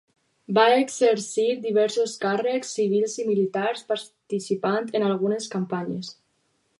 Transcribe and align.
Va 0.57 0.63
exercir 0.75 1.45
diversos 1.65 2.15
càrrecs 2.23 2.71
civils 2.79 3.17
i 3.23 3.27
militars 3.29 3.85
participant 3.93 4.89
en 5.01 5.09
algunes 5.11 5.51
campanyes. 5.57 6.11